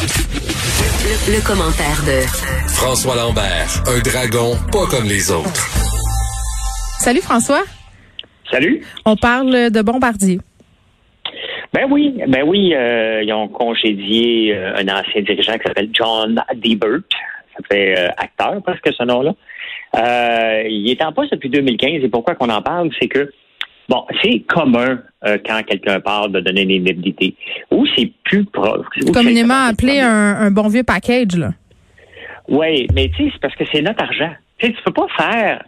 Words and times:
Le, 0.00 1.44
commentaire 1.44 1.98
de 2.06 2.20
François 2.68 3.16
Lambert, 3.16 3.82
un 3.88 3.98
dragon 3.98 4.54
pas 4.70 4.86
comme 4.86 5.08
les 5.08 5.32
autres. 5.32 5.66
Salut 7.00 7.20
François. 7.20 7.64
Salut. 8.48 8.80
On 9.04 9.16
parle 9.16 9.72
de 9.72 9.82
Bombardier. 9.82 10.38
Ben 11.72 11.88
oui, 11.90 12.14
ben 12.28 12.44
oui, 12.46 12.74
euh, 12.74 13.24
ils 13.24 13.32
ont 13.32 13.48
congédié 13.48 14.54
euh, 14.54 14.76
un 14.76 14.86
ancien 14.86 15.22
dirigeant 15.22 15.58
qui 15.58 15.66
s'appelle 15.66 15.90
John 15.92 16.40
Debert. 16.54 17.00
Ça 17.56 17.62
fait 17.68 17.98
euh, 17.98 18.08
acteur 18.18 18.62
presque 18.62 18.92
ce 18.96 19.02
nom-là. 19.02 19.34
il 20.64 20.88
est 20.88 21.02
en 21.02 21.12
poste 21.12 21.32
depuis 21.32 21.50
2015 21.50 22.04
et 22.04 22.08
pourquoi 22.08 22.36
qu'on 22.36 22.50
en 22.50 22.62
parle, 22.62 22.90
c'est 23.00 23.08
que 23.08 23.32
Bon, 23.88 24.04
c'est 24.22 24.40
commun 24.40 25.00
quand 25.22 25.62
quelqu'un 25.66 26.00
parle 26.00 26.32
de 26.32 26.40
donner 26.40 26.62
une 26.62 26.72
indemnité. 26.72 27.34
Ou 27.70 27.86
c'est 27.96 28.12
plus 28.24 28.44
proche. 28.44 28.86
Communément 29.14 29.66
appelé 29.66 30.00
un, 30.00 30.50
bon 30.50 30.68
vieux 30.68 30.82
package, 30.82 31.36
là. 31.36 31.52
Oui, 32.48 32.86
mais 32.94 33.10
tu 33.16 33.24
sais, 33.24 33.30
c'est 33.32 33.40
parce 33.40 33.56
que 33.56 33.64
c'est 33.72 33.82
notre 33.82 34.02
argent. 34.02 34.32
Tu 34.58 34.66
sais, 34.66 34.72
tu 34.72 34.82
peux 34.82 34.92
pas 34.92 35.06
faire. 35.16 35.64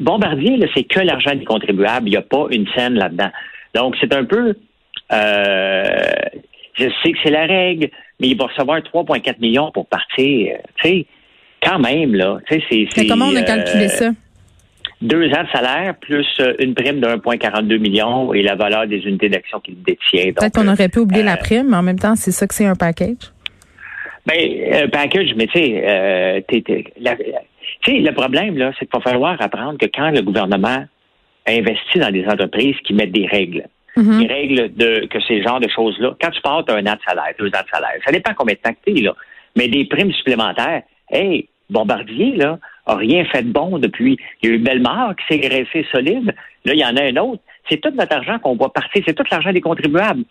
Bombardier, 0.00 0.58
c'est 0.74 0.84
que 0.84 1.00
l'argent 1.00 1.34
des 1.34 1.44
contribuables. 1.44 2.08
Il 2.08 2.12
n'y 2.12 2.16
a 2.16 2.22
pas 2.22 2.46
une 2.50 2.66
scène 2.74 2.94
là-dedans. 2.94 3.30
Donc, 3.74 3.96
c'est 4.00 4.14
un 4.14 4.24
peu 4.24 4.54
euh, 5.12 5.84
je 6.74 6.84
sais 7.02 7.12
que 7.12 7.18
c'est 7.22 7.30
la 7.30 7.46
règle, 7.46 7.88
mais 8.20 8.28
il 8.28 8.36
va 8.36 8.46
recevoir 8.46 8.80
3,4 8.80 9.40
millions 9.40 9.70
pour 9.72 9.86
partir. 9.86 10.58
Tu 10.76 10.88
sais, 10.88 11.06
quand 11.62 11.78
même, 11.78 12.14
là. 12.14 12.38
Tu 12.48 12.60
sais, 12.60 12.88
c'est. 12.94 13.06
comment 13.06 13.26
on 13.26 13.36
a 13.36 13.42
calculé 13.42 13.86
euh, 13.86 13.88
ça? 13.88 14.10
Deux 15.02 15.26
ans 15.28 15.42
de 15.42 15.48
salaire 15.52 15.94
plus 16.00 16.26
euh, 16.40 16.54
une 16.58 16.74
prime 16.74 17.00
de 17.00 17.06
1,42 17.06 17.78
millions 17.78 18.32
et 18.32 18.42
la 18.42 18.54
valeur 18.54 18.86
des 18.86 18.98
unités 18.98 19.28
d'action 19.28 19.60
qu'il 19.60 19.82
détient. 19.82 20.32
Peut-être 20.32 20.54
qu'on 20.54 20.68
aurait 20.68 20.88
pu 20.88 21.00
oublier 21.00 21.22
la 21.22 21.36
prime, 21.36 21.68
mais 21.70 21.76
en 21.76 21.82
même 21.82 21.98
temps, 21.98 22.16
c'est 22.16 22.30
ça 22.32 22.46
que 22.46 22.54
c'est 22.54 22.66
un 22.66 22.76
package. 22.76 23.30
Ben, 24.24 24.84
un 24.84 24.88
package, 24.88 25.34
mais 25.36 25.46
tu 25.46 25.58
sais, 25.60 25.82
le 27.86 28.10
problème, 28.12 28.56
là, 28.56 28.72
c'est 28.78 28.86
qu'il 28.86 28.98
va 28.98 29.00
falloir 29.00 29.40
apprendre 29.40 29.78
que 29.78 29.86
quand 29.86 30.10
le 30.10 30.22
gouvernement 30.22 30.84
investit 31.46 31.98
dans 31.98 32.10
des 32.10 32.26
entreprises 32.26 32.76
qui 32.84 32.94
mettent 32.94 33.12
des 33.12 33.26
règles, 33.26 33.66
Mhm. 33.96 34.20
les 34.20 34.26
règles 34.26 34.74
de 34.74 35.06
que 35.06 35.18
ces 35.26 35.42
genres 35.42 35.60
de 35.60 35.68
choses-là. 35.68 36.14
Quand 36.20 36.30
tu 36.30 36.40
pars, 36.42 36.64
tu 36.64 36.72
as 36.72 36.76
un 36.76 36.86
an 36.86 36.94
de 36.94 37.00
salaire, 37.06 37.32
deux 37.38 37.46
ans 37.46 37.62
de 37.64 37.70
salaire. 37.72 37.94
Ça 38.04 38.12
dépend 38.12 38.32
combien 38.36 38.54
de 38.54 38.60
temps 38.60 38.74
que 38.84 39.02
là. 39.02 39.14
Mais 39.56 39.68
des 39.68 39.86
primes 39.86 40.12
supplémentaires, 40.12 40.82
hey, 41.10 41.48
Bombardier, 41.70 42.36
là, 42.36 42.58
a 42.86 42.96
rien 42.96 43.24
fait 43.26 43.42
de 43.42 43.52
bon 43.52 43.78
depuis. 43.78 44.18
Il 44.42 44.48
y 44.48 44.52
a 44.52 44.54
eu 44.56 44.58
Bellemare 44.58 45.14
qui 45.16 45.24
s'est 45.28 45.40
greffé 45.40 45.86
solide. 45.92 46.34
Là, 46.64 46.72
il 46.74 46.78
y 46.78 46.84
en 46.84 46.96
a 46.96 47.02
un 47.02 47.16
autre. 47.16 47.42
C'est 47.68 47.80
tout 47.80 47.90
notre 47.90 48.16
argent 48.16 48.38
qu'on 48.38 48.56
voit 48.56 48.72
partir. 48.72 49.02
C'est 49.06 49.14
tout 49.14 49.24
l'argent 49.30 49.52
des 49.52 49.60
contribuables. 49.60 50.24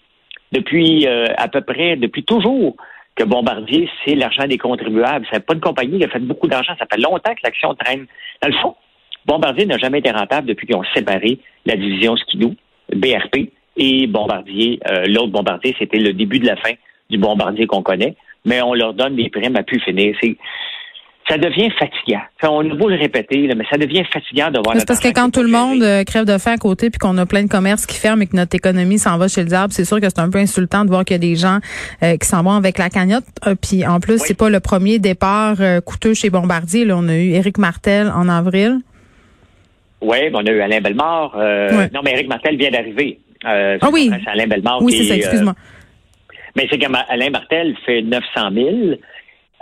Depuis 0.51 1.05
euh, 1.07 1.27
à 1.37 1.47
peu 1.47 1.61
près, 1.61 1.95
depuis 1.97 2.23
toujours 2.23 2.75
que 3.15 3.23
Bombardier, 3.23 3.89
c'est 4.03 4.15
l'argent 4.15 4.47
des 4.47 4.57
contribuables. 4.57 5.25
C'est 5.31 5.45
pas 5.45 5.53
une 5.53 5.61
compagnie 5.61 5.99
qui 5.99 6.05
a 6.05 6.09
fait 6.09 6.19
beaucoup 6.19 6.47
d'argent. 6.47 6.73
Ça 6.77 6.85
fait 6.91 6.99
longtemps 6.99 7.33
que 7.33 7.41
l'action 7.43 7.73
traîne. 7.75 8.05
Dans 8.41 8.49
le 8.49 8.55
fond, 8.55 8.75
Bombardier 9.25 9.65
n'a 9.65 9.77
jamais 9.77 9.99
été 9.99 10.11
rentable 10.11 10.47
depuis 10.47 10.67
qu'ils 10.67 10.75
ont 10.75 10.83
séparé 10.93 11.39
la 11.65 11.75
division 11.75 12.15
Skidoo, 12.15 12.55
BRP, 12.93 13.49
et 13.77 14.07
Bombardier. 14.07 14.79
Euh, 14.89 15.05
l'autre 15.07 15.31
Bombardier, 15.31 15.75
c'était 15.77 15.99
le 15.99 16.13
début 16.13 16.39
de 16.39 16.47
la 16.47 16.55
fin 16.55 16.73
du 17.09 17.17
Bombardier 17.17 17.67
qu'on 17.67 17.83
connaît, 17.83 18.15
mais 18.45 18.61
on 18.61 18.73
leur 18.73 18.93
donne 18.93 19.15
des 19.15 19.29
primes 19.29 19.55
à 19.55 19.63
pu 19.63 19.79
finir. 19.79 20.15
Ça 21.27 21.37
devient 21.37 21.71
fatigant. 21.79 22.21
on 22.43 22.69
a 22.69 22.75
beau 22.75 22.87
le 22.87 22.97
répéter, 22.97 23.49
mais 23.55 23.65
ça 23.69 23.77
devient 23.77 24.03
fatigant 24.11 24.51
de 24.51 24.59
voir. 24.63 24.75
C'est 24.77 24.87
parce 24.87 24.99
que 24.99 25.11
quand 25.11 25.31
tout 25.31 25.41
le 25.41 25.49
monde 25.49 25.81
euh, 25.81 26.03
crève 26.03 26.25
de 26.25 26.37
faim 26.37 26.53
à 26.53 26.57
côté, 26.57 26.89
puis 26.89 26.99
qu'on 26.99 27.17
a 27.17 27.25
plein 27.25 27.43
de 27.43 27.49
commerces 27.49 27.85
qui 27.85 27.97
ferment 27.97 28.21
et 28.21 28.27
que 28.27 28.35
notre 28.35 28.55
économie 28.55 28.99
s'en 28.99 29.17
va 29.17 29.27
chez 29.27 29.41
le 29.41 29.47
diable, 29.47 29.73
c'est 29.73 29.85
sûr 29.85 29.99
que 29.99 30.07
c'est 30.07 30.19
un 30.19 30.29
peu 30.29 30.37
insultant 30.37 30.85
de 30.85 30.89
voir 30.89 31.03
qu'il 31.03 31.15
y 31.15 31.15
a 31.15 31.19
des 31.19 31.35
gens 31.35 31.59
euh, 32.03 32.17
qui 32.17 32.27
s'en 32.27 32.43
vont 32.43 32.51
avec 32.51 32.77
la 32.77 32.89
cagnotte. 32.89 33.25
puis 33.61 33.85
en 33.85 33.99
plus, 33.99 34.19
c'est 34.19 34.37
pas 34.37 34.49
le 34.49 34.59
premier 34.59 34.99
départ 34.99 35.57
coûteux 35.85 36.13
chez 36.13 36.29
Bombardier. 36.29 36.85
Là, 36.85 36.95
on 36.97 37.07
a 37.07 37.15
eu 37.15 37.31
Éric 37.31 37.57
Martel 37.57 38.11
en 38.15 38.29
avril. 38.29 38.79
Oui, 40.01 40.17
on 40.33 40.45
a 40.45 40.51
eu 40.51 40.61
Alain 40.61 40.81
Bellemare. 40.81 41.35
Non, 41.93 42.01
mais 42.03 42.11
Éric 42.11 42.27
Martel 42.27 42.57
vient 42.57 42.69
d'arriver. 42.69 43.19
Euh, 43.45 43.77
ah 43.81 43.89
oui. 43.91 44.11
Alain 44.25 44.47
Bellemare. 44.47 44.81
Oui, 44.81 44.93
c'est 44.93 45.03
ça, 45.05 45.15
excuse-moi. 45.15 45.53
Euh, 45.57 46.41
mais 46.55 46.67
c'est 46.71 46.77
qu'Alain 46.77 47.29
Martel 47.31 47.75
fait 47.85 48.01
900 48.01 48.23
000. 48.53 48.69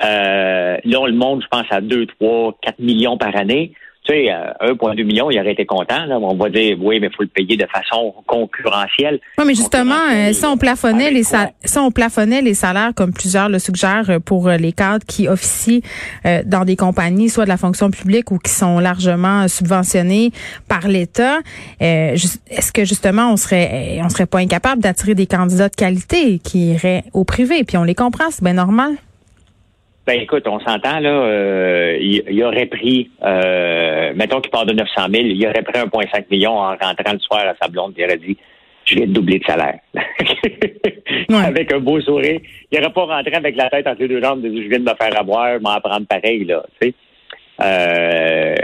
Euh, 0.03 0.77
là, 0.83 1.07
le 1.07 1.13
monde, 1.13 1.43
je 1.43 1.47
pense, 1.47 1.67
à 1.69 1.81
2, 1.81 2.05
3, 2.19 2.57
4 2.61 2.79
millions 2.79 3.17
par 3.17 3.35
année 3.35 3.73
tu 4.05 4.13
sais, 4.13 4.25
1,2 4.25 4.99
euh, 4.99 5.03
million, 5.05 5.31
il 5.31 5.39
aurait 5.39 5.53
été 5.53 5.65
content. 5.65 6.05
Là. 6.05 6.19
On 6.19 6.35
va 6.35 6.49
dire, 6.49 6.77
oui, 6.81 6.99
mais 6.99 7.07
il 7.07 7.15
faut 7.15 7.23
le 7.23 7.29
payer 7.29 7.55
de 7.55 7.65
façon 7.67 8.13
concurrentielle. 8.27 9.19
Oui, 9.37 9.45
mais 9.47 9.55
justement, 9.55 9.95
euh, 10.11 10.33
si 10.33 10.45
on 10.45 10.57
plafonnait 10.57 11.09
les 11.09 11.23
si 11.23 11.77
on 11.77 11.89
plafonnait 11.89 12.41
les 12.41 12.53
salaires 12.53 12.91
comme 12.93 13.13
plusieurs 13.13 13.47
le 13.47 13.59
suggèrent 13.59 14.09
euh, 14.09 14.19
pour 14.19 14.49
les 14.49 14.73
cadres 14.73 15.05
qui 15.07 15.27
officient 15.27 15.79
dans 16.45 16.65
des 16.65 16.75
compagnies, 16.75 17.29
soit 17.29 17.45
de 17.45 17.49
la 17.49 17.57
fonction 17.57 17.89
publique 17.91 18.31
ou 18.31 18.39
qui 18.39 18.51
sont 18.51 18.79
largement 18.79 19.47
subventionnés 19.47 20.31
par 20.67 20.87
l'État, 20.87 21.39
est-ce 21.79 22.71
que 22.71 22.85
justement 22.85 23.31
on 23.31 23.37
serait 23.37 23.99
on 24.03 24.09
serait 24.09 24.25
pas 24.25 24.39
incapable 24.39 24.81
d'attirer 24.81 25.15
des 25.15 25.27
candidats 25.27 25.69
de 25.69 25.75
qualité 25.75 26.39
qui 26.39 26.71
iraient 26.73 27.03
au 27.13 27.23
privé? 27.23 27.63
Puis 27.63 27.77
on 27.77 27.83
les 27.83 27.95
comprend, 27.95 28.25
c'est 28.31 28.43
bien 28.43 28.53
normal. 28.53 28.95
Ben 30.06 30.19
écoute, 30.19 30.46
on 30.47 30.59
s'entend 30.59 31.00
là, 31.00 31.09
euh, 31.09 31.97
il, 32.02 32.44
aurait 32.44 32.66
pris, 32.66 33.09
euh, 33.24 34.12
mettons 34.16 34.41
qu'il 34.41 34.52
part 34.52 34.66
de 34.66 34.74
900 34.74 35.02
000, 35.09 35.24
il 35.28 35.47
aurait 35.47 35.64
pris 35.64 35.80
1,5 35.80 36.25
million 36.30 36.52
en 36.52 36.75
rentrant 36.75 37.14
le 37.14 37.19
soir 37.19 37.46
à 37.47 37.53
sa 37.62 37.69
blonde, 37.69 37.94
il 37.97 38.03
aurait 38.03 38.18
dit, 38.18 38.38
je 38.84 38.96
viens 38.96 39.08
de 39.08 39.14
doubler 39.14 39.40
de 39.40 39.46
salaire. 39.46 39.80
Avec 41.30 41.72
un 41.72 41.80
beau 41.80 42.02
sourire. 42.02 42.41
Il 42.69 42.80
n'aurait 42.80 42.91
pas 42.91 43.06
rentré 43.06 43.34
avec 43.34 43.56
la 43.56 43.69
tête 43.69 43.88
entre 43.88 44.02
les 44.02 44.09
deux 44.09 44.22
jambes, 44.22 44.41
de, 44.41 44.50
je 44.50 44.68
viens 44.68 44.80
de 44.80 44.84
me 44.84 44.96
faire 44.96 45.18
avoir, 45.18 45.62
m'en 45.62 45.80
prendre 45.80 46.06
pareil, 46.06 46.44
là, 46.44 46.64
tu 46.81 46.90
sais. 46.90 46.94
Euh, 47.62 48.56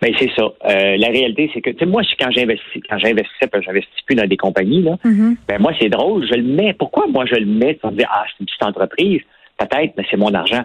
ben 0.00 0.14
c'est 0.18 0.30
ça. 0.34 0.44
Euh, 0.44 0.96
la 0.96 1.08
réalité, 1.08 1.50
c'est 1.52 1.60
que, 1.60 1.70
tu 1.70 1.80
sais, 1.80 1.86
moi, 1.86 2.02
quand 2.18 2.30
j'investis, 2.30 2.82
quand 2.88 2.98
j'investissais, 2.98 3.50
j'investis 3.60 4.02
plus 4.06 4.14
dans 4.14 4.26
des 4.26 4.36
compagnies, 4.36 4.82
là, 4.82 4.96
mm-hmm. 5.04 5.36
ben 5.48 5.58
moi, 5.60 5.72
c'est 5.78 5.88
drôle, 5.88 6.26
je 6.26 6.34
le 6.34 6.44
mets. 6.44 6.72
Pourquoi 6.72 7.06
moi 7.08 7.26
je 7.26 7.34
le 7.34 7.46
mets 7.46 7.74
pour 7.74 7.90
dire, 7.90 8.08
ah, 8.10 8.24
c'est 8.26 8.40
une 8.40 8.46
petite 8.46 8.62
entreprise? 8.62 9.20
Peut-être, 9.58 9.94
mais 9.96 10.04
c'est 10.08 10.16
mon 10.16 10.32
argent. 10.32 10.62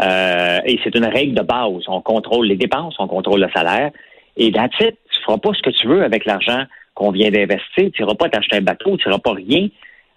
Euh, 0.00 0.58
et 0.64 0.78
c'est 0.82 0.94
une 0.94 1.06
règle 1.06 1.34
de 1.34 1.42
base. 1.42 1.84
On 1.88 2.00
contrôle 2.00 2.46
les 2.46 2.56
dépenses, 2.56 2.94
on 2.98 3.08
contrôle 3.08 3.40
le 3.40 3.50
salaire. 3.54 3.90
Et 4.36 4.50
that's 4.50 4.74
it. 4.80 4.96
Tu 5.10 5.20
feras 5.24 5.38
pas 5.38 5.50
ce 5.52 5.62
que 5.62 5.70
tu 5.70 5.86
veux 5.86 6.02
avec 6.02 6.24
l'argent 6.24 6.64
qu'on 6.94 7.10
vient 7.10 7.30
d'investir. 7.30 7.90
Tu 7.92 8.02
n'iras 8.02 8.14
pas 8.14 8.28
t'acheter 8.28 8.56
un 8.56 8.62
bateau, 8.62 8.96
tu 8.96 9.08
n'iras 9.08 9.20
pas 9.20 9.32
rien. 9.32 9.68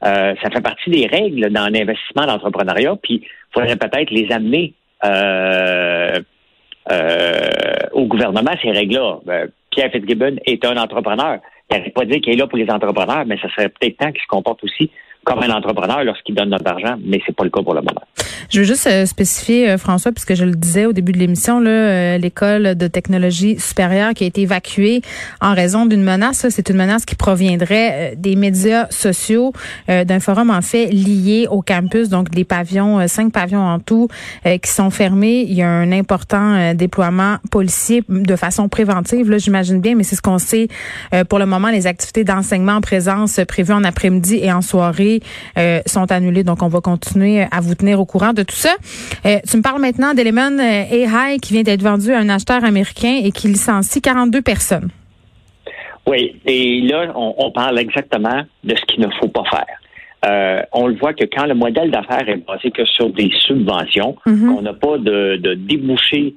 Euh, 0.04 0.36
ça 0.42 0.50
fait 0.50 0.62
partie 0.62 0.90
des 0.90 1.08
règles 1.08 1.50
dans 1.52 1.68
l'investissement 1.72 2.26
d'entrepreneuriat. 2.26 2.96
Puis, 3.02 3.22
il 3.24 3.54
faudrait 3.54 3.76
peut-être 3.76 4.12
les 4.12 4.32
amener 4.32 4.74
euh, 5.04 6.14
au 7.92 8.06
gouvernement, 8.06 8.52
ces 8.62 8.72
règles-là. 8.72 9.20
Pierre 9.72 9.92
Fitzgibbon 9.92 10.38
est 10.46 10.64
un 10.66 10.78
entrepreneur. 10.78 11.40
Il 11.70 11.78
n'arrête 11.78 11.94
pas 11.94 12.06
dire 12.06 12.22
qu'il 12.22 12.34
est 12.34 12.38
là 12.38 12.48
pour 12.48 12.58
les 12.58 12.70
entrepreneurs, 12.70 13.26
mais 13.26 13.38
ça 13.42 13.50
serait 13.50 13.70
peut-être 13.70 13.98
temps 13.98 14.12
qu'il 14.12 14.22
se 14.22 14.28
comporte 14.28 14.64
aussi 14.64 14.92
comme 15.26 15.40
un 15.44 15.50
entrepreneur 15.50 16.04
lorsqu'il 16.04 16.36
donne 16.36 16.50
notre 16.50 16.68
argent, 16.70 16.96
mais 17.04 17.20
c'est 17.26 17.36
pas 17.36 17.44
le 17.44 17.50
cas 17.50 17.62
pour 17.62 17.74
le 17.74 17.82
moment. 17.82 18.02
Je 18.50 18.60
veux 18.60 18.66
juste 18.66 18.88
euh, 18.88 19.06
spécifier, 19.06 19.70
euh, 19.70 19.78
François, 19.78 20.12
puisque 20.12 20.36
je 20.36 20.46
le 20.46 20.52
disais 20.52 20.86
au 20.86 20.94
début 20.94 21.12
de 21.12 21.18
l'émission, 21.18 21.62
euh, 21.66 22.18
l'école 22.18 22.76
de 22.76 22.88
technologie 22.88 23.60
supérieure 23.60 24.14
qui 24.14 24.24
a 24.24 24.28
été 24.28 24.42
évacuée 24.42 25.02
en 25.42 25.54
raison 25.54 25.86
d'une 25.86 26.04
menace. 26.04 26.46
C'est 26.50 26.70
une 26.70 26.78
menace 26.78 27.06
qui 27.06 27.16
proviendrait 27.16 28.14
des 28.18 28.36
médias 28.36 28.88
sociaux, 28.90 29.52
d'un 29.88 30.20
forum 30.20 30.52
en 30.52 30.62
fait 30.62 30.88
lié 30.88 31.48
au 31.50 31.62
campus, 31.62 32.10
donc 32.10 32.30
des 32.30 32.44
pavillons, 32.44 33.08
cinq 33.08 33.32
pavillons 33.32 33.66
en 33.66 33.80
tout, 33.80 34.08
qui 34.44 34.70
sont 34.70 34.90
fermés. 34.90 35.46
Il 35.48 35.54
y 35.54 35.64
a 35.64 35.70
un 35.70 35.92
important 35.92 36.74
déploiement 36.74 37.38
policier 37.52 38.04
de 38.10 38.36
façon 38.36 38.70
préventive, 38.70 39.30
là, 39.30 39.38
j'imagine 39.38 39.82
bien, 39.82 39.96
mais 39.96 40.04
c'est 40.04 40.16
ce 40.16 40.22
qu'on 40.22 40.38
sait 40.38 40.68
pour 41.30 41.40
le 41.40 41.46
moment. 41.46 41.70
Les 41.70 41.88
activités 41.88 42.24
d'enseignement 42.24 42.74
en 42.74 42.82
présence 42.82 43.40
prévues 43.48 43.74
en 43.74 43.84
après-midi 43.84 44.40
et 44.42 44.52
en 44.52 44.62
soirée 44.62 45.15
euh, 45.58 45.80
sont 45.86 46.12
annulés. 46.12 46.44
Donc, 46.44 46.62
on 46.62 46.68
va 46.68 46.82
continuer 46.82 47.42
à 47.52 47.62
vous 47.62 47.76
tenir 47.76 48.00
au 48.00 48.06
courant 48.06 48.34
de 48.34 48.44
tout 48.44 48.56
ça. 48.56 48.76
Euh, 49.26 49.38
tu 49.50 49.58
me 49.58 49.62
parles 49.62 49.82
maintenant 49.82 50.14
d'Element 50.14 50.50
AI 50.60 51.40
qui 51.42 51.54
vient 51.54 51.64
d'être 51.64 51.82
vendu 51.82 52.14
à 52.14 52.20
un 52.20 52.30
acheteur 52.30 52.64
américain 52.64 53.22
et 53.24 53.32
qui 53.32 53.48
licencie 53.48 54.02
42 54.02 54.42
personnes. 54.42 54.90
Oui, 56.08 56.40
et 56.46 56.82
là, 56.82 57.12
on, 57.16 57.50
parle 57.52 57.80
exactement 57.80 58.44
de 58.64 58.76
ce 58.76 58.82
qu'il 58.86 59.02
ne 59.02 59.10
faut 59.20 59.28
pas 59.28 59.44
faire. 59.50 59.66
Euh, 60.28 60.62
on 60.72 60.88
le 60.88 60.96
voit 60.96 61.14
que 61.14 61.26
quand 61.26 61.46
le 61.46 61.56
modèle 61.56 61.90
d'affaires 61.90 62.30
est 62.30 62.46
basé 62.46 62.70
que 62.70 62.86
sur 62.86 63.10
des 63.10 63.32
subventions, 63.48 64.16
mhm. 64.28 64.56
on 64.56 64.62
n'a 64.62 64.74
pas 64.74 64.98
de, 64.98 65.38
de 65.38 65.54
débouché 65.56 66.36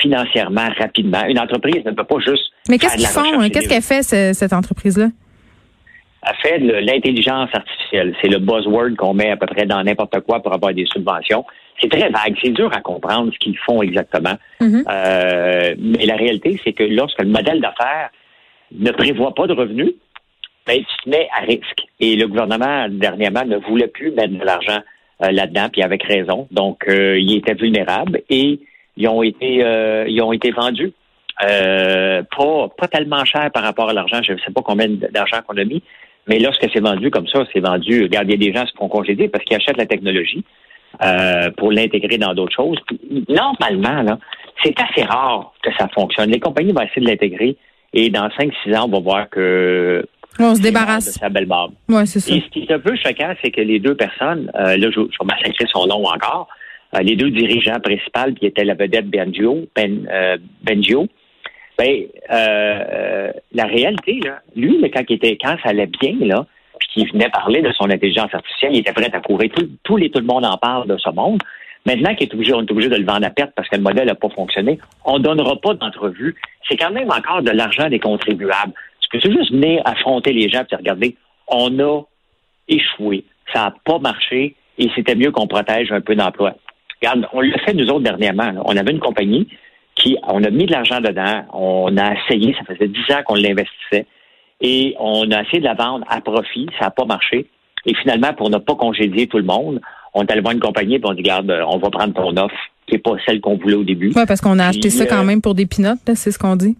financièrement 0.00 0.68
rapidement. 0.78 1.24
Une 1.26 1.40
entreprise 1.40 1.84
ne 1.84 1.90
peut 1.90 2.04
pas 2.04 2.20
juste. 2.20 2.52
Mais 2.68 2.78
qu'est-ce 2.78 2.96
qu'ils 2.96 3.06
font? 3.06 3.48
Qu'est-ce 3.48 3.68
qu'elle 3.68 3.82
fait, 3.82 4.02
cette 4.32 4.52
entreprise-là? 4.52 5.08
A 6.22 6.34
fait 6.34 6.58
l'intelligence 6.58 7.50
artificielle. 7.52 8.14
C'est 8.20 8.28
le 8.28 8.38
buzzword 8.38 8.96
qu'on 8.96 9.14
met 9.14 9.30
à 9.30 9.36
peu 9.36 9.46
près 9.46 9.66
dans 9.66 9.82
n'importe 9.82 10.20
quoi 10.20 10.40
pour 10.42 10.52
avoir 10.52 10.74
des 10.74 10.86
subventions. 10.86 11.44
C'est 11.80 11.90
très 11.90 12.08
vague, 12.08 12.36
c'est 12.42 12.50
dur 12.50 12.70
à 12.72 12.80
comprendre 12.80 13.32
ce 13.32 13.38
qu'ils 13.38 13.58
font 13.58 13.82
exactement. 13.82 14.34
Mm-hmm. 14.60 14.84
Euh, 14.90 15.74
mais 15.78 16.06
la 16.06 16.16
réalité, 16.16 16.58
c'est 16.64 16.72
que 16.72 16.84
lorsque 16.84 17.20
le 17.20 17.28
modèle 17.28 17.60
d'affaires 17.60 18.10
ne 18.72 18.90
prévoit 18.90 19.34
pas 19.34 19.46
de 19.46 19.52
revenus, 19.52 19.92
ben, 20.66 20.78
tu 20.78 21.04
te 21.04 21.10
mets 21.10 21.28
à 21.36 21.42
risque. 21.42 21.82
Et 22.00 22.16
le 22.16 22.26
gouvernement, 22.26 22.88
dernièrement, 22.90 23.44
ne 23.44 23.58
voulait 23.58 23.88
plus 23.88 24.10
mettre 24.10 24.34
de 24.34 24.44
l'argent 24.44 24.80
là-dedans, 25.20 25.68
puis 25.72 25.82
avec 25.82 26.02
raison. 26.02 26.48
Donc, 26.50 26.84
ils 26.88 27.36
étaient 27.36 27.54
vulnérables 27.54 28.22
et 28.28 28.58
ils 28.96 29.08
ont 29.08 29.22
été, 29.22 29.64
ils 30.08 30.22
ont 30.22 30.32
été 30.32 30.50
vendus. 30.50 30.92
pas, 31.38 32.68
pas 32.76 32.88
tellement 32.90 33.24
cher 33.24 33.50
par 33.52 33.62
rapport 33.62 33.88
à 33.88 33.92
l'argent. 33.92 34.20
Je 34.22 34.32
ne 34.32 34.38
sais 34.38 34.52
pas 34.52 34.62
combien 34.62 34.88
d'argent 34.88 35.38
qu'on 35.46 35.56
a 35.56 35.64
mis, 35.64 35.82
mais 36.26 36.38
lorsque 36.38 36.66
c'est 36.72 36.80
vendu 36.80 37.10
comme 37.10 37.28
ça, 37.28 37.44
c'est 37.52 37.60
vendu. 37.60 38.02
Regarde, 38.02 38.28
il 38.28 38.32
y 38.32 38.34
a 38.34 38.50
des 38.50 38.56
gens 38.56 38.64
qui 38.64 38.72
se 38.72 38.76
font 38.76 38.88
congédier 38.88 39.28
parce 39.28 39.44
qu'ils 39.44 39.56
achètent 39.56 39.76
la 39.76 39.86
technologie 39.86 40.44
pour 41.58 41.72
l'intégrer 41.72 42.16
dans 42.16 42.32
d'autres 42.32 42.54
choses. 42.54 42.78
normalement, 43.28 44.02
là, 44.02 44.18
c'est 44.62 44.74
assez 44.80 45.02
rare 45.02 45.52
que 45.62 45.70
ça 45.78 45.88
fonctionne. 45.88 46.30
Les 46.30 46.40
compagnies 46.40 46.72
vont 46.72 46.80
essayer 46.80 47.02
de 47.02 47.08
l'intégrer 47.08 47.56
et 47.92 48.10
dans 48.10 48.28
5-6 48.28 48.76
ans, 48.76 48.84
on 48.86 48.92
va 48.92 49.00
voir 49.00 49.28
que 49.30 50.06
on 50.38 50.54
se 50.54 50.60
débarrasse. 50.60 51.06
De 51.06 51.10
sa 51.12 51.28
belle 51.28 51.46
barbe. 51.46 51.72
Ouais, 51.88 52.06
c'est 52.06 52.20
ça. 52.20 52.34
Et 52.34 52.40
ce 52.40 52.46
qui 52.48 52.60
est 52.60 52.70
un 52.70 52.78
peu 52.78 52.94
choquant, 52.96 53.32
c'est 53.42 53.50
que 53.50 53.60
les 53.60 53.78
deux 53.78 53.94
personnes, 53.94 54.50
euh, 54.54 54.76
là, 54.76 54.90
je, 54.90 55.00
je 55.00 55.00
vais 55.00 55.24
massacrer 55.24 55.64
son 55.72 55.86
nom 55.86 56.04
encore, 56.04 56.48
euh, 56.94 57.00
les 57.00 57.16
deux 57.16 57.30
dirigeants 57.30 57.80
principaux 57.80 58.34
qui 58.38 58.46
étaient 58.46 58.64
la 58.64 58.74
vedette 58.74 59.08
Benjio, 59.08 59.66
ben, 59.74 60.06
euh, 60.10 60.36
ben, 61.78 62.04
euh, 62.32 63.32
la 63.52 63.64
réalité, 63.64 64.20
là, 64.24 64.40
lui, 64.54 64.78
quand, 64.90 65.02
il 65.08 65.16
était, 65.16 65.36
quand 65.36 65.56
ça 65.62 65.70
allait 65.70 65.86
bien, 65.86 66.14
là, 66.20 66.46
puis 66.78 66.88
qu'il 66.88 67.12
venait 67.12 67.28
parler 67.28 67.62
de 67.62 67.72
son 67.72 67.90
intelligence 67.90 68.32
artificielle, 68.32 68.72
il 68.74 68.80
était 68.80 68.92
prêt 68.92 69.10
à 69.12 69.20
courir. 69.20 69.50
Tout, 69.54 69.68
tout, 69.82 69.96
les, 69.96 70.10
tout 70.10 70.20
le 70.20 70.26
monde 70.26 70.44
en 70.44 70.56
parle 70.56 70.88
de 70.88 70.96
ce 70.96 71.10
monde. 71.10 71.42
Maintenant 71.84 72.14
qu'il 72.14 72.28
est 72.28 72.34
obligé, 72.34 72.52
on 72.52 72.62
est 72.62 72.70
obligé 72.70 72.88
de 72.88 72.96
le 72.96 73.04
vendre 73.04 73.26
à 73.26 73.30
perte 73.30 73.52
parce 73.54 73.68
que 73.68 73.76
le 73.76 73.82
modèle 73.82 74.06
n'a 74.06 74.14
pas 74.14 74.28
fonctionné, 74.30 74.78
on 75.04 75.18
ne 75.18 75.22
donnera 75.22 75.56
pas 75.56 75.74
d'entrevue. 75.74 76.34
C'est 76.68 76.76
quand 76.76 76.90
même 76.90 77.10
encore 77.10 77.42
de 77.42 77.52
l'argent 77.52 77.88
des 77.88 78.00
contribuables. 78.00 78.72
Tu 79.00 79.08
peux 79.10 79.30
juste 79.30 79.52
venir 79.52 79.82
affronter 79.84 80.32
les 80.32 80.48
gens 80.48 80.64
et 80.70 80.76
regarder, 80.76 81.16
on 81.46 81.78
a 81.78 82.02
échoué. 82.66 83.24
Ça 83.52 83.66
n'a 83.66 83.74
pas 83.84 83.98
marché 84.00 84.56
et 84.78 84.90
c'était 84.96 85.14
mieux 85.14 85.30
qu'on 85.30 85.46
protège 85.46 85.92
un 85.92 86.00
peu 86.00 86.16
d'emplois. 86.16 86.54
Regarde, 87.00 87.28
on 87.32 87.40
l'a 87.40 87.58
fait 87.58 87.74
nous 87.74 87.88
autres 87.88 88.00
dernièrement. 88.00 88.52
On 88.64 88.76
avait 88.76 88.90
une 88.90 88.98
compagnie 88.98 89.46
qui, 89.96 90.16
on 90.22 90.44
a 90.44 90.50
mis 90.50 90.66
de 90.66 90.72
l'argent 90.72 91.00
dedans, 91.00 91.44
on 91.52 91.96
a 91.96 92.14
essayé, 92.14 92.54
ça 92.54 92.64
faisait 92.64 92.88
dix 92.88 93.12
ans 93.12 93.22
qu'on 93.24 93.34
l'investissait, 93.34 94.06
et 94.60 94.94
on 94.98 95.30
a 95.30 95.42
essayé 95.42 95.58
de 95.58 95.64
la 95.64 95.74
vendre 95.74 96.04
à 96.08 96.20
profit, 96.20 96.66
ça 96.78 96.86
n'a 96.86 96.90
pas 96.90 97.04
marché. 97.04 97.46
Et 97.86 97.94
finalement, 97.94 98.32
pour 98.32 98.50
ne 98.50 98.58
pas 98.58 98.74
congédier 98.74 99.26
tout 99.26 99.38
le 99.38 99.44
monde, 99.44 99.80
on 100.14 100.22
est 100.22 100.30
allé 100.30 100.40
voir 100.40 100.54
une 100.54 100.60
compagnie 100.60 100.96
et 100.96 101.00
on 101.04 101.12
dit, 101.12 101.22
regarde, 101.22 101.50
euh, 101.50 101.64
on 101.66 101.78
va 101.78 101.90
prendre 101.90 102.14
ton 102.14 102.36
offre, 102.36 102.56
qui 102.86 102.94
n'est 102.94 103.00
pas 103.00 103.12
celle 103.26 103.40
qu'on 103.40 103.56
voulait 103.56 103.74
au 103.74 103.84
début. 103.84 104.12
Oui, 104.14 104.22
parce 104.26 104.40
qu'on 104.40 104.58
a 104.58 104.66
acheté 104.68 104.90
ça 104.90 105.06
quand 105.06 105.20
euh, 105.20 105.24
même 105.24 105.42
pour 105.42 105.54
des 105.54 105.66
pinottes, 105.66 105.98
c'est 106.14 106.30
ce 106.30 106.38
qu'on 106.38 106.56
dit. 106.56 106.76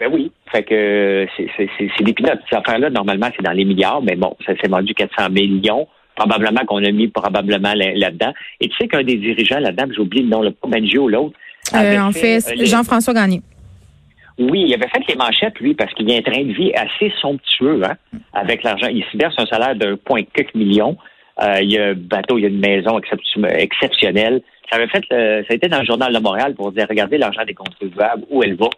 Ben 0.00 0.10
oui. 0.12 0.32
Fait 0.50 0.62
que 0.62 1.26
c'est 1.36 2.04
des 2.04 2.12
pinottes. 2.12 2.40
Ces 2.50 2.56
affaires-là, 2.56 2.90
normalement, 2.90 3.28
c'est 3.36 3.42
dans 3.42 3.52
les 3.52 3.64
milliards, 3.64 4.02
mais 4.02 4.16
bon, 4.16 4.36
ça 4.46 4.52
s'est 4.56 4.68
vendu 4.68 4.94
400 4.94 5.30
millions. 5.30 5.86
Probablement 6.16 6.64
qu'on 6.64 6.84
a 6.84 6.90
mis 6.92 7.08
probablement 7.08 7.74
là-dedans. 7.74 8.32
Et 8.60 8.68
tu 8.68 8.76
sais 8.76 8.86
qu'un 8.86 9.02
des 9.02 9.16
dirigeants 9.16 9.58
là-dedans, 9.58 9.86
j'ai 9.92 10.00
oublié 10.00 10.22
le 10.22 10.28
nom, 10.28 10.42
le 10.42 10.52
pas 10.52 10.68
Benjio, 10.68 11.08
l'autre. 11.08 11.36
Euh, 11.72 11.98
en 11.98 12.12
fait, 12.12 12.40
Jean-François 12.64 13.14
Gagné. 13.14 13.40
Oui, 14.38 14.64
il 14.66 14.74
avait 14.74 14.88
fait 14.88 15.02
les 15.08 15.14
manchettes, 15.14 15.58
lui, 15.60 15.74
parce 15.74 15.92
qu'il 15.94 16.10
y 16.10 16.14
a 16.14 16.18
un 16.18 16.22
train 16.22 16.42
de 16.42 16.52
vie 16.52 16.72
assez 16.74 17.12
somptueux 17.20 17.80
hein, 17.84 17.96
avec 18.32 18.64
l'argent. 18.64 18.88
Il 18.88 19.04
se 19.04 19.16
verse 19.16 19.34
un 19.38 19.46
salaire 19.46 19.76
de 19.76 19.94
1,4 19.94 20.48
millions. 20.56 20.96
Euh, 21.42 21.60
il 21.62 21.72
y 21.72 21.78
a 21.78 21.88
un 21.88 21.94
bateau, 21.94 22.38
il 22.38 22.42
y 22.42 22.44
a 22.44 22.48
une 22.48 22.60
maison 22.60 22.98
exceptionnelle. 22.98 24.42
Ça 24.70 24.76
avait 24.76 24.88
fait, 24.88 25.04
ça 25.08 25.52
a 25.52 25.54
été 25.54 25.68
dans 25.68 25.78
le 25.78 25.84
journal 25.84 26.12
de 26.12 26.18
Montréal 26.18 26.54
pour 26.54 26.72
dire, 26.72 26.86
regardez 26.88 27.18
l'argent 27.18 27.44
des 27.44 27.54
contribuables, 27.54 28.24
où 28.28 28.42
elle 28.42 28.56
va. 28.56 28.68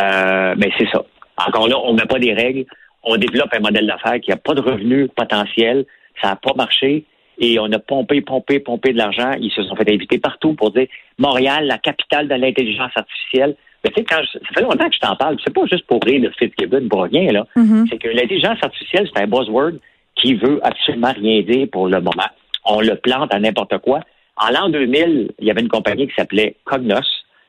Euh, 0.00 0.54
mais 0.58 0.70
c'est 0.78 0.88
ça. 0.90 1.04
Encore 1.36 1.68
là, 1.68 1.76
on 1.84 1.92
ne 1.92 2.00
met 2.00 2.06
pas 2.06 2.18
des 2.18 2.34
règles. 2.34 2.64
On 3.04 3.16
développe 3.16 3.52
un 3.52 3.60
modèle 3.60 3.86
d'affaires 3.86 4.20
qui 4.20 4.30
n'a 4.30 4.36
pas 4.36 4.54
de 4.54 4.60
revenus 4.60 5.08
potentiels. 5.14 5.86
Ça 6.20 6.30
n'a 6.30 6.36
pas 6.36 6.54
marché. 6.54 7.04
Et 7.38 7.58
on 7.58 7.70
a 7.72 7.78
pompé, 7.78 8.20
pompé, 8.20 8.58
pompé 8.58 8.92
de 8.92 8.98
l'argent. 8.98 9.32
Ils 9.40 9.52
se 9.52 9.62
sont 9.62 9.76
fait 9.76 9.92
inviter 9.92 10.18
partout 10.18 10.54
pour 10.54 10.72
dire 10.72 10.86
Montréal, 11.18 11.66
la 11.66 11.78
capitale 11.78 12.28
de 12.28 12.34
l'intelligence 12.34 12.90
artificielle. 12.94 13.56
Mais 13.84 13.90
tu 13.90 14.00
sais, 14.00 14.04
quand 14.04 14.20
ça 14.32 14.40
fait 14.54 14.62
longtemps 14.62 14.88
que 14.88 14.94
je 14.94 15.00
t'en 15.00 15.14
parle, 15.14 15.36
c'est 15.44 15.54
pas 15.54 15.64
juste 15.66 15.86
pour 15.86 16.02
rire 16.02 16.20
de 16.20 16.30
Fitzgibbon, 16.36 16.88
pour 16.88 17.04
rien, 17.04 17.30
là. 17.30 17.46
Mm-hmm. 17.56 17.86
C'est 17.90 17.98
que 17.98 18.08
l'intelligence 18.08 18.58
artificielle, 18.60 19.08
c'est 19.12 19.22
un 19.22 19.28
buzzword 19.28 19.74
qui 20.16 20.34
veut 20.34 20.58
absolument 20.64 21.12
rien 21.12 21.42
dire 21.42 21.68
pour 21.70 21.86
le 21.86 22.00
moment. 22.00 22.28
On 22.64 22.80
le 22.80 22.96
plante 22.96 23.32
à 23.32 23.38
n'importe 23.38 23.78
quoi. 23.78 24.00
En 24.36 24.50
l'an 24.50 24.68
2000, 24.68 25.32
il 25.38 25.46
y 25.46 25.50
avait 25.50 25.60
une 25.60 25.68
compagnie 25.68 26.08
qui 26.08 26.14
s'appelait 26.14 26.56
Cognos, 26.64 27.06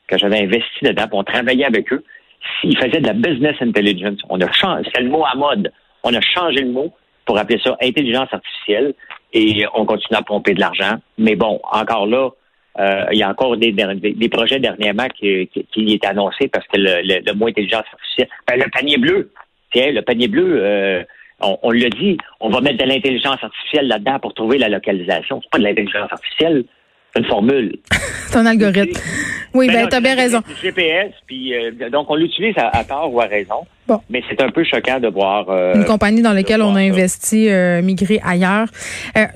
que 0.07 0.17
j'avais 0.17 0.39
investi 0.39 0.83
dedans, 0.83 1.05
on 1.11 1.23
travaillait 1.23 1.65
avec 1.65 1.91
eux. 1.93 2.03
Ils 2.63 2.77
faisaient 2.77 3.01
de 3.01 3.07
la 3.07 3.13
business 3.13 3.55
intelligence. 3.61 4.19
On 4.29 4.39
a 4.41 4.51
changé, 4.51 4.83
c'était 4.85 5.01
le 5.01 5.09
mot 5.09 5.23
à 5.25 5.35
mode. 5.35 5.71
On 6.03 6.13
a 6.13 6.21
changé 6.21 6.61
le 6.61 6.71
mont 6.71 6.91
pour 7.25 7.37
appeler 7.37 7.59
ça 7.63 7.77
intelligence 7.81 8.29
artificielle 8.31 8.93
et 9.33 9.65
on 9.75 9.85
continue 9.85 10.17
à 10.17 10.21
pomper 10.21 10.53
de 10.53 10.59
l'argent. 10.59 10.95
Mais 11.17 11.35
bon, 11.35 11.59
encore 11.71 12.07
là, 12.07 12.29
euh, 12.79 13.05
il 13.11 13.17
y 13.17 13.23
a 13.23 13.29
encore 13.29 13.57
des, 13.57 13.71
des, 13.71 14.29
projets 14.29 14.59
dernièrement 14.59 15.07
qui, 15.07 15.47
qui, 15.47 15.65
qui 15.65 15.93
est 15.93 16.05
annoncé 16.05 16.47
parce 16.47 16.65
que 16.67 16.77
le, 16.77 17.01
le, 17.25 17.33
mot 17.33 17.47
intelligence 17.47 17.83
artificielle, 17.91 18.29
ben, 18.47 18.59
le 18.59 18.69
panier 18.69 18.97
bleu, 18.97 19.31
tiens, 19.73 19.91
le 19.91 20.01
panier 20.01 20.27
bleu, 20.27 20.59
euh, 20.63 21.03
on, 21.41 21.57
on 21.63 21.71
le 21.71 21.89
dit, 21.89 22.17
on 22.39 22.49
va 22.49 22.61
mettre 22.61 22.77
de 22.77 22.85
l'intelligence 22.89 23.43
artificielle 23.43 23.87
là-dedans 23.87 24.19
pour 24.19 24.33
trouver 24.33 24.57
la 24.57 24.69
localisation. 24.69 25.41
C'est 25.43 25.51
pas 25.51 25.57
de 25.57 25.63
l'intelligence 25.63 26.11
artificielle, 26.11 26.63
c'est 27.13 27.21
une 27.21 27.27
formule. 27.27 27.75
c'est 27.91 28.37
un 28.37 28.45
algorithme. 28.45 28.99
Oui, 29.53 29.67
ben, 29.67 29.83
ben 29.83 29.89
t'as 29.89 29.99
bien 29.99 30.15
raison. 30.15 30.41
GPS, 30.61 31.11
puis 31.25 31.53
euh, 31.53 31.89
donc 31.89 32.09
on 32.09 32.15
l'utilise 32.15 32.55
à, 32.57 32.83
tort 32.83 33.13
ou 33.13 33.19
à 33.21 33.25
raison. 33.25 33.65
Bon. 33.87 33.99
Mais 34.09 34.21
c'est 34.29 34.39
un 34.41 34.51
peu 34.51 34.63
choquant 34.63 34.99
de 34.99 35.07
voir 35.07 35.49
euh, 35.49 35.73
une 35.73 35.85
compagnie 35.85 36.21
dans 36.21 36.33
laquelle 36.33 36.61
on 36.61 36.75
a 36.75 36.79
investi 36.79 37.49
euh, 37.49 37.81
migrer 37.81 38.21
ailleurs. 38.23 38.67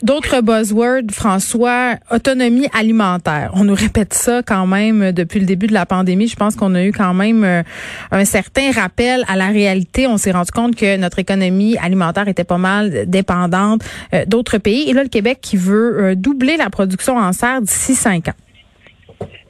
D'autres 0.04 0.42
buzzwords, 0.42 1.12
François, 1.12 1.96
autonomie 2.12 2.68
alimentaire. 2.78 3.52
On 3.56 3.64
nous 3.64 3.74
répète 3.74 4.14
ça 4.14 4.44
quand 4.46 4.68
même 4.68 5.12
depuis 5.12 5.40
le 5.40 5.48
début 5.48 5.66
de 5.66 5.74
la 5.74 5.88
pandémie. 5.88 6.28
Je 6.28 6.36
pense 6.36 6.56
qu'on 6.56 6.76
a 6.76 6.84
eu 6.84 6.92
quand 6.92 7.16
même 7.16 7.64
un 8.12 8.26
certain 8.26 8.72
rappel 8.72 9.24
à 9.28 9.36
la 9.36 9.48
réalité. 9.48 10.06
On 10.06 10.18
s'est 10.18 10.32
rendu 10.32 10.52
compte 10.52 10.76
que 10.76 10.98
notre 10.98 11.18
économie 11.18 11.76
alimentaire 11.78 12.28
était 12.28 12.44
pas 12.44 12.60
mal 12.60 13.06
dépendante 13.08 13.82
d'autres 14.28 14.60
pays. 14.60 14.90
Et 14.90 14.94
là, 14.94 15.02
le 15.02 15.10
Québec 15.10 15.40
qui 15.42 15.58
veut 15.58 16.16
doubler 16.16 16.58
la 16.58 16.70
production 16.70 17.18
en 17.18 17.34
serre 17.34 17.62
d'ici 17.62 17.96
cinq 17.96 18.28
ans. 18.28 18.34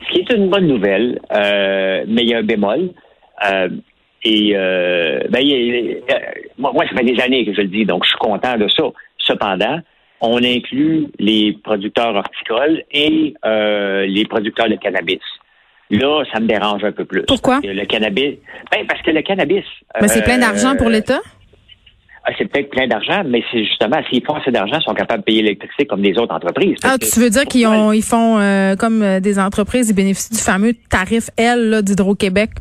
Ce 0.02 0.14
qui 0.14 0.20
est 0.20 0.34
une 0.34 0.50
bonne 0.50 0.68
nouvelle, 0.68 1.20
euh, 1.36 2.04
mais 2.08 2.24
il 2.24 2.30
y 2.30 2.34
a 2.34 2.40
un 2.40 2.44
bémol. 2.44 2.90
Euh, 3.50 3.70
et 4.24 4.54
euh, 4.56 5.20
ben, 5.30 5.44
moi, 6.58 6.74
ça 6.88 6.96
fait 6.96 7.04
des 7.04 7.22
années 7.22 7.46
que 7.46 7.54
je 7.54 7.62
le 7.62 7.68
dis, 7.68 7.86
donc 7.86 8.04
je 8.06 8.10
suis 8.10 8.18
content 8.18 8.58
de 8.58 8.68
ça. 8.70 8.84
Cependant, 9.18 9.80
on 10.22 10.38
inclut 10.38 11.08
les 11.20 11.58
producteurs 11.64 12.16
horticoles 12.16 12.84
et 12.92 13.34
les 13.44 14.25
producteurs 14.30 14.70
de 14.70 14.75
cannabis. 14.75 15.20
Là, 15.89 16.24
ça 16.34 16.39
me 16.39 16.48
dérange 16.48 16.84
un 16.84 16.92
peu 16.92 17.06
plus. 17.06 17.24
Pourquoi? 17.24 17.60
le 17.63 17.86
cannabis. 17.86 18.38
Ben, 18.72 18.88
parce 18.88 19.01
que 19.01 19.12
le 19.12 19.22
cannabis. 19.22 19.65
Mais 20.01 20.08
c'est 20.08 20.24
plein 20.24 20.39
d'argent 20.39 20.75
pour 20.75 20.89
l'État? 20.89 21.20
Ah, 22.25 22.32
c'est 22.38 22.46
peut-être 22.46 22.70
plein 22.70 22.88
d'argent, 22.88 23.22
mais 23.25 23.44
c'est 23.51 23.65
justement, 23.65 23.98
s'ils 24.10 24.24
font 24.24 24.36
assez 24.36 24.50
d'argent, 24.50 24.77
ils 24.80 24.84
sont 24.84 24.94
capables 24.94 25.20
de 25.22 25.25
payer 25.25 25.42
l'électricité 25.42 25.86
comme 25.86 26.01
les 26.01 26.18
autres 26.18 26.34
entreprises. 26.34 26.77
Ah, 26.84 26.96
tu 26.98 27.20
veux 27.20 27.30
dire 27.30 27.44
qu'ils 27.44 27.68
ont, 27.68 27.92
ils 27.92 28.01
font 28.01 28.39
euh, 28.39 28.77
comme 28.77 29.01
euh, 29.01 29.20
des 29.20 29.39
entreprises, 29.39 29.89
ils 29.89 29.96
bénéficient 29.96 30.34
du 30.34 30.39
fameux 30.39 30.74
tarif 30.89 31.30
L 31.36 31.82
d'Hydro-Québec? 31.84 32.51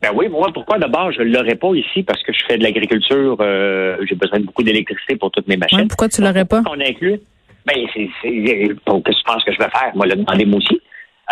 Ben 0.00 0.10
oui, 0.14 0.28
moi, 0.28 0.50
pourquoi 0.54 0.78
d'abord 0.78 1.10
je 1.10 1.22
ne 1.22 1.34
l'aurais 1.34 1.56
pas 1.56 1.74
ici 1.74 2.04
parce 2.04 2.22
que 2.22 2.32
je 2.32 2.44
fais 2.46 2.56
de 2.56 2.62
l'agriculture, 2.62 3.36
euh, 3.40 3.96
j'ai 4.08 4.14
besoin 4.14 4.38
de 4.38 4.44
beaucoup 4.44 4.62
d'électricité 4.62 5.16
pour 5.16 5.32
toutes 5.32 5.48
mes 5.48 5.56
machines. 5.56 5.88
pourquoi 5.88 6.08
tu 6.08 6.20
l'aurais 6.20 6.44
pas? 6.44 6.62
On 6.70 6.80
inclut. 6.80 7.18
Ben, 7.66 7.74
c'est, 7.92 8.08
pour 8.84 9.02
que 9.02 9.10
tu 9.10 9.24
penses 9.24 9.42
que 9.42 9.52
je 9.52 9.58
vais 9.58 9.70
faire? 9.70 9.90
Moi, 9.96 10.06
le 10.06 10.14
demander 10.14 10.44
moi 10.44 10.58
aussi. 10.58 10.80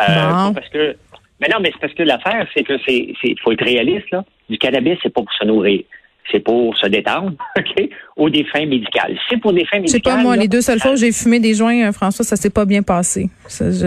Euh, 0.01 0.51
parce 0.55 0.69
que, 0.71 0.97
mais 1.41 1.49
non, 1.49 1.59
mais 1.61 1.71
c'est 1.73 1.81
parce 1.81 1.95
que 1.95 2.03
l'affaire, 2.03 2.49
c'est 2.55 2.65
que 2.65 2.79
c'est, 2.85 3.13
c'est, 3.23 3.35
faut 3.45 3.53
être 3.53 3.65
réaliste, 3.65 4.11
là. 4.11 4.25
Du 4.49 4.59
cannabis, 4.59 4.99
c'est 5.03 5.13
pas 5.13 5.21
pour 5.21 5.33
se 5.35 5.45
nourrir 5.45 5.83
c'est 6.31 6.41
pour 6.41 6.77
se 6.77 6.87
détendre, 6.87 7.33
OK, 7.59 7.89
ou 8.17 8.31
des 8.31 8.45
fins 8.45 8.67
médicales. 8.67 9.17
C'est 9.29 9.39
pour 9.39 9.53
des 9.53 9.65
fins 9.65 9.81
médicales. 9.81 10.01
C'est 10.05 10.11
pas 10.11 10.23
moi, 10.23 10.37
les 10.37 10.49
deux 10.49 10.61
seules 10.61 10.81
fois 10.81 10.93
où 10.93 10.97
j'ai 10.97 11.13
fumé 11.13 11.41
des 11.41 11.55
joints, 11.55 11.89
euh, 11.89 11.93
François, 11.93 12.25
ça 12.25 12.37
s'est 12.37 12.51
pas 12.51 12.65
bien 12.65 12.83
passé. 12.83 13.31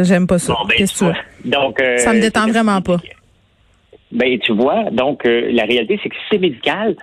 J'aime 0.03 0.27
pas 0.27 0.39
ça. 0.39 0.53
Bon, 0.53 0.67
ben, 0.67 0.85
tu 0.85 1.49
Donc, 1.49 1.81
euh, 1.81 1.97
ça 1.97 2.13
me 2.13 2.19
détend 2.19 2.47
vraiment 2.47 2.81
pas. 2.81 2.97
Ben, 4.11 4.37
tu 4.39 4.53
vois, 4.53 4.85
donc, 4.91 5.25
euh, 5.25 5.49
la 5.51 5.63
réalité, 5.63 5.99
c'est 6.01 6.09
que 6.09 6.15
si 6.15 6.21
c'est 6.31 6.39
médical, 6.39 6.95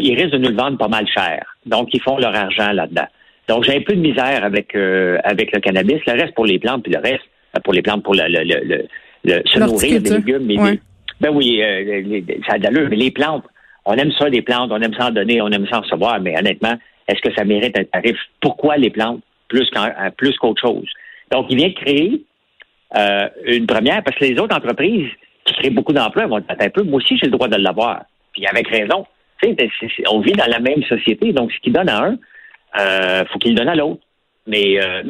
ils 0.00 0.14
risquent 0.14 0.32
de 0.32 0.38
nous 0.38 0.50
le 0.50 0.56
vendre 0.56 0.76
pas 0.76 0.88
mal 0.88 1.06
cher. 1.08 1.56
Donc, 1.64 1.88
ils 1.94 2.00
font 2.00 2.18
leur 2.18 2.34
argent 2.34 2.72
là-dedans. 2.72 3.06
Donc, 3.48 3.64
j'ai 3.64 3.76
un 3.76 3.80
peu 3.80 3.94
de 3.94 4.00
misère 4.00 4.44
avec 4.44 4.74
avec 4.74 5.52
le 5.54 5.60
cannabis. 5.60 6.00
Le 6.06 6.12
reste 6.12 6.34
pour 6.34 6.44
les 6.44 6.58
plantes, 6.58 6.82
puis 6.82 6.92
le 6.92 6.98
reste 6.98 7.24
pour 7.64 7.72
les 7.72 7.80
plantes, 7.80 8.02
pour 8.02 8.14
le, 8.14 8.24
le, 8.28 8.86
le, 9.24 9.42
se 9.46 9.58
nourrir 9.58 10.02
des 10.02 10.10
légumes. 10.10 10.44
Mais 10.44 10.78
ben 11.20 11.30
oui, 11.34 11.62
ça 12.46 12.54
a 12.54 12.58
d'allure, 12.58 12.88
mais 12.90 12.96
les 12.96 13.10
plantes, 13.10 13.44
on 13.88 13.94
aime 13.94 14.12
ça, 14.12 14.28
les 14.28 14.42
plantes, 14.42 14.70
on 14.70 14.80
aime 14.82 14.92
ça 14.92 15.06
en 15.06 15.10
donner, 15.10 15.40
on 15.40 15.48
aime 15.48 15.66
ça 15.66 15.78
en 15.78 15.80
recevoir, 15.80 16.20
mais 16.20 16.38
honnêtement, 16.38 16.74
est-ce 17.08 17.22
que 17.22 17.34
ça 17.34 17.44
mérite 17.44 17.76
un 17.78 17.84
tarif? 17.84 18.18
Pourquoi 18.38 18.76
les 18.76 18.90
plantes 18.90 19.22
plus 19.48 19.66
euh, 19.74 20.32
qu'autre 20.38 20.60
chose? 20.60 20.88
Donc, 21.32 21.46
il 21.48 21.56
vient 21.56 21.72
créer 21.72 22.22
euh, 22.98 23.28
une 23.46 23.66
première, 23.66 24.02
parce 24.02 24.14
que 24.18 24.26
les 24.26 24.38
autres 24.38 24.54
entreprises 24.54 25.08
qui 25.44 25.54
créent 25.54 25.70
beaucoup 25.70 25.94
d'emplois 25.94 26.26
vont 26.26 26.36
être 26.36 26.62
un 26.62 26.68
peu, 26.68 26.82
moi 26.82 26.98
aussi, 26.98 27.16
j'ai 27.16 27.28
le 27.28 27.32
droit 27.32 27.48
de 27.48 27.56
l'avoir. 27.56 28.02
Puis 28.32 28.46
avec 28.46 28.68
raison. 28.68 29.06
On 30.10 30.20
vit 30.20 30.32
dans 30.32 30.50
la 30.50 30.58
même 30.58 30.82
société, 30.82 31.32
donc 31.32 31.50
ce 31.52 31.58
qui 31.60 31.70
donne 31.70 31.88
à 31.88 32.04
un, 32.04 32.18
euh, 32.78 33.24
faut 33.32 33.38
qu'il 33.38 33.54
donne 33.54 33.68
à 33.68 33.74
l'autre. 33.74 34.02
Mais, 34.46 34.78
euh, 34.82 35.02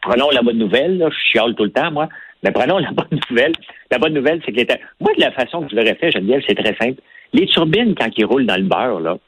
prenons 0.00 0.30
la 0.30 0.40
bonne 0.40 0.58
nouvelle. 0.58 1.06
Je 1.10 1.30
chiale 1.30 1.54
tout 1.56 1.64
le 1.64 1.72
temps, 1.72 1.90
moi. 1.90 2.08
Mais 2.42 2.52
prenons 2.52 2.78
la 2.78 2.90
bonne 2.92 3.20
nouvelle. 3.30 3.52
La 3.90 3.98
bonne 3.98 4.14
nouvelle, 4.14 4.40
c'est 4.46 4.52
que 4.52 4.56
les 4.56 4.66
moi, 4.98 5.12
de 5.14 5.20
la 5.20 5.32
façon 5.32 5.62
que 5.62 5.70
je 5.70 5.76
l'aurais 5.76 5.96
fait, 5.96 6.10
Geneviève, 6.10 6.42
c'est 6.48 6.54
très 6.54 6.74
simple. 6.76 7.02
Les 7.32 7.46
turbines, 7.46 7.94
quand 7.94 8.08
ils 8.16 8.24
roulent 8.24 8.46
dans 8.46 8.56
le 8.56 8.62
beurre, 8.62 9.00
là, 9.00 9.18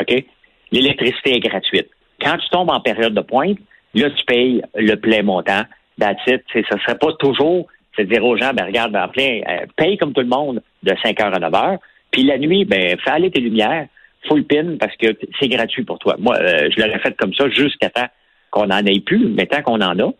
OK, 0.00 0.24
l'électricité 0.70 1.36
est 1.36 1.40
gratuite. 1.40 1.88
Quand 2.20 2.36
tu 2.38 2.48
tombes 2.50 2.70
en 2.70 2.80
période 2.80 3.14
de 3.14 3.20
pointe, 3.20 3.58
là, 3.94 4.10
tu 4.10 4.24
payes 4.24 4.62
le 4.74 4.94
plein 4.94 5.22
montant. 5.22 5.62
That's. 5.98 6.18
Ce 6.24 6.58
ne 6.58 6.80
serait 6.80 6.98
pas 6.98 7.12
toujours, 7.18 7.66
c'est 7.96 8.06
dire 8.06 8.24
aux 8.24 8.36
gens, 8.36 8.52
ben 8.54 8.64
regarde, 8.64 8.96
en 8.96 9.08
plein, 9.08 9.40
euh, 9.48 9.66
paye 9.76 9.98
comme 9.98 10.12
tout 10.12 10.22
le 10.22 10.26
monde 10.26 10.62
de 10.82 10.94
5 11.02 11.20
heures 11.20 11.34
à 11.34 11.38
9 11.38 11.54
heures. 11.54 11.78
Puis 12.10 12.22
la 12.22 12.38
nuit, 12.38 12.64
ben, 12.64 12.96
fais 13.04 13.10
aller 13.10 13.30
tes 13.30 13.40
lumières, 13.40 13.86
full 14.28 14.44
pin, 14.44 14.76
parce 14.78 14.96
que 14.96 15.08
c'est 15.38 15.48
gratuit 15.48 15.84
pour 15.84 15.98
toi. 15.98 16.16
Moi, 16.18 16.36
euh, 16.38 16.70
je 16.70 16.80
l'aurais 16.82 16.98
fait 17.00 17.16
comme 17.16 17.34
ça 17.34 17.48
jusqu'à 17.50 17.90
temps 17.90 18.08
qu'on 18.50 18.66
n'en 18.66 18.84
ait 18.84 19.00
plus, 19.00 19.28
mais 19.28 19.46
tant 19.46 19.62
qu'on 19.62 19.80
en 19.80 19.98
a, 19.98 20.12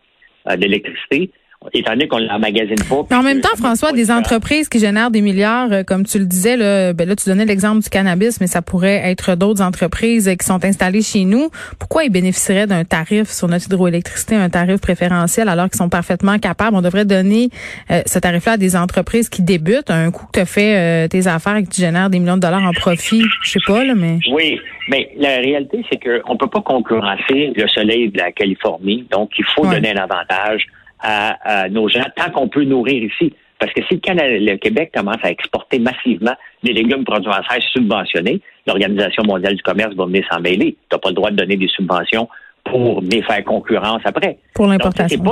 euh, 0.50 0.56
d'électricité, 0.56 1.30
étant 1.72 1.92
donné 1.92 2.08
qu'on 2.08 2.18
l'emmagasine 2.18 2.76
pas. 2.88 3.06
Mais 3.10 3.16
en 3.16 3.22
même 3.22 3.40
temps, 3.40 3.56
François, 3.56 3.92
des 3.92 4.10
entreprises 4.10 4.68
qui 4.68 4.78
génèrent 4.78 5.10
des 5.10 5.20
milliards, 5.20 5.72
euh, 5.72 5.82
comme 5.82 6.04
tu 6.04 6.18
le 6.18 6.26
disais, 6.26 6.56
là, 6.56 6.92
ben 6.92 7.08
là, 7.08 7.16
tu 7.16 7.28
donnais 7.28 7.44
l'exemple 7.44 7.82
du 7.82 7.88
cannabis, 7.88 8.40
mais 8.40 8.46
ça 8.46 8.62
pourrait 8.62 9.02
être 9.04 9.36
d'autres 9.36 9.62
entreprises 9.62 10.34
qui 10.38 10.46
sont 10.46 10.64
installées 10.64 11.02
chez 11.02 11.24
nous. 11.24 11.48
Pourquoi 11.78 12.04
ils 12.04 12.10
bénéficieraient 12.10 12.66
d'un 12.66 12.84
tarif 12.84 13.30
sur 13.30 13.48
notre 13.48 13.66
hydroélectricité, 13.66 14.36
un 14.36 14.50
tarif 14.50 14.80
préférentiel, 14.80 15.48
alors 15.48 15.68
qu'ils 15.68 15.78
sont 15.78 15.88
parfaitement 15.88 16.38
capables? 16.38 16.76
On 16.76 16.82
devrait 16.82 17.04
donner 17.04 17.48
euh, 17.90 18.02
ce 18.06 18.18
tarif-là 18.18 18.52
à 18.52 18.56
des 18.56 18.76
entreprises 18.76 19.28
qui 19.28 19.42
débutent, 19.42 19.90
un 19.90 20.10
coup 20.10 20.26
que 20.26 20.32
tu 20.32 20.40
as 20.40 20.46
fait 20.46 20.76
euh, 20.76 21.08
tes 21.08 21.26
affaires 21.26 21.56
et 21.56 21.64
que 21.64 21.70
tu 21.70 21.80
génères 21.80 22.10
des 22.10 22.18
millions 22.18 22.36
de 22.36 22.42
dollars 22.42 22.62
en 22.62 22.72
profit. 22.72 23.22
Je 23.42 23.50
sais 23.50 23.60
pas, 23.66 23.84
là, 23.84 23.94
mais... 23.94 24.18
Oui, 24.32 24.58
mais 24.88 25.10
la 25.16 25.36
réalité, 25.36 25.84
c'est 25.90 25.98
qu'on 25.98 26.36
peut 26.36 26.48
pas 26.48 26.60
concurrencer 26.60 27.52
le 27.54 27.68
soleil 27.68 28.10
de 28.10 28.18
la 28.18 28.32
Californie, 28.32 29.06
donc 29.10 29.30
il 29.38 29.44
faut 29.54 29.66
donner 29.66 29.92
un 29.92 30.02
avantage 30.02 30.66
à, 31.02 31.68
nos 31.68 31.88
gens 31.88 32.04
tant 32.16 32.30
qu'on 32.30 32.48
peut 32.48 32.64
nourrir 32.64 33.02
ici. 33.02 33.32
Parce 33.58 33.72
que 33.72 33.82
si 33.88 34.00
le, 34.04 34.56
Québec 34.56 34.90
commence 34.92 35.22
à 35.22 35.30
exporter 35.30 35.78
massivement 35.78 36.34
des 36.64 36.72
légumes 36.72 37.04
produits 37.04 37.30
en 37.30 37.42
serre 37.48 37.62
subventionnés, 37.72 38.40
l'Organisation 38.66 39.22
mondiale 39.24 39.54
du 39.54 39.62
commerce 39.62 39.94
va 39.94 40.06
venir 40.06 40.24
s'en 40.30 40.40
mêler. 40.40 40.76
Tu 40.90 40.94
n'as 40.94 40.98
pas 40.98 41.10
le 41.10 41.14
droit 41.14 41.30
de 41.30 41.36
donner 41.36 41.56
des 41.56 41.68
subventions 41.68 42.28
pour 42.64 43.02
faire 43.02 43.44
concurrence 43.44 44.02
après. 44.04 44.38
Pour 44.54 44.66
l'importation. 44.66 45.22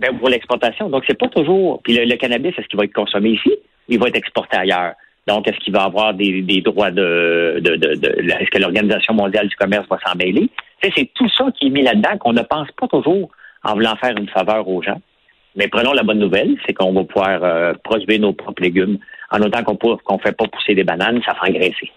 Ben, 0.00 0.16
pour 0.18 0.28
l'exportation. 0.28 0.90
Donc, 0.90 1.04
c'est 1.06 1.18
pas 1.18 1.28
toujours. 1.28 1.80
Puis 1.82 1.94
le, 1.94 2.16
cannabis, 2.16 2.52
est-ce 2.56 2.68
qu'il 2.68 2.78
va 2.78 2.84
être 2.84 2.92
consommé 2.92 3.30
ici? 3.30 3.52
Il 3.88 3.98
va 3.98 4.08
être 4.08 4.16
exporté 4.16 4.56
ailleurs. 4.56 4.92
Donc, 5.26 5.48
est-ce 5.48 5.58
qu'il 5.58 5.72
va 5.72 5.84
avoir 5.84 6.14
des, 6.14 6.42
droits 6.64 6.90
de, 6.90 7.60
de, 7.60 7.76
de, 7.76 7.94
de 7.94 8.30
est-ce 8.30 8.50
que 8.50 8.58
l'Organisation 8.58 9.14
mondiale 9.14 9.48
du 9.48 9.56
commerce 9.56 9.86
va 9.90 9.98
s'en 10.06 10.16
mêler? 10.16 10.48
C'est 10.82 11.10
tout 11.14 11.28
ça 11.30 11.46
qui 11.58 11.66
est 11.66 11.70
mis 11.70 11.82
là-dedans 11.82 12.16
qu'on 12.18 12.32
ne 12.32 12.42
pense 12.42 12.68
pas 12.78 12.86
toujours 12.88 13.30
en 13.64 13.74
voulant 13.74 13.96
faire 13.96 14.16
une 14.16 14.28
faveur 14.28 14.68
aux 14.68 14.82
gens. 14.82 15.00
Mais 15.56 15.68
prenons 15.68 15.92
la 15.92 16.02
bonne 16.02 16.18
nouvelle, 16.18 16.56
c'est 16.66 16.72
qu'on 16.72 16.92
va 16.92 17.04
pouvoir 17.04 17.42
euh, 17.42 17.72
produire 17.82 18.20
nos 18.20 18.32
propres 18.32 18.62
légumes 18.62 18.98
en 19.30 19.40
autant 19.42 19.62
qu'on 19.62 19.76
ne 20.14 20.18
fait 20.18 20.36
pas 20.36 20.46
pousser 20.46 20.74
des 20.74 20.84
bananes, 20.84 21.20
ça 21.24 21.34
fait 21.34 21.50
engraisser. 21.50 21.90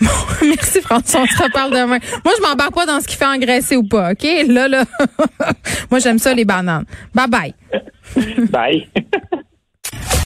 Bon, 0.00 0.08
merci 0.42 0.80
François, 0.82 1.22
on 1.22 1.26
se 1.26 1.42
reparle 1.42 1.70
demain. 1.70 1.98
Moi, 2.24 2.34
je 2.36 2.42
m'embarque 2.42 2.74
pas 2.74 2.86
dans 2.86 3.00
ce 3.00 3.08
qui 3.08 3.16
fait 3.16 3.26
engraisser 3.26 3.76
ou 3.76 3.84
pas, 3.84 4.12
OK? 4.12 4.24
Là, 4.48 4.68
là, 4.68 4.84
moi, 5.90 6.00
j'aime 6.00 6.18
ça, 6.18 6.34
les 6.34 6.44
bananes. 6.44 6.84
Bye 7.14 7.28
bye. 7.28 7.54
bye. 8.50 8.88